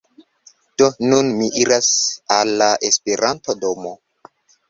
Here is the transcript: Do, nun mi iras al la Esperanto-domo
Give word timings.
Do, 0.81 0.85
nun 1.09 1.27
mi 1.41 1.49
iras 1.63 1.91
al 2.37 2.53
la 2.61 2.71
Esperanto-domo 2.91 3.93